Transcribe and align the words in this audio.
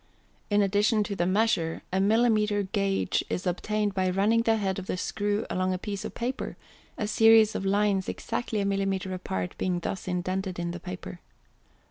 In 0.49 0.63
addition 0.63 1.03
to 1.03 1.15
the 1.15 1.27
measure 1.27 1.83
a 1.93 1.99
millimètre 1.99 2.71
gauge 2.71 3.23
is 3.29 3.45
obtained 3.45 3.93
by 3.93 4.09
running 4.09 4.41
the 4.41 4.55
head 4.55 4.79
of 4.79 4.87
the 4.87 4.97
screw 4.97 5.45
along 5.47 5.75
a 5.75 5.77
piece 5.77 6.03
of 6.03 6.15
paper, 6.15 6.57
a 6.97 7.05
series 7.05 7.53
of 7.53 7.67
lines 7.67 8.09
exactly 8.09 8.59
a 8.61 8.65
millimètre 8.65 9.13
apart 9.13 9.55
being 9.59 9.79
thus 9.79 10.07
indented 10.07 10.57
in 10.57 10.71
the 10.71 10.79
paper. 10.79 11.19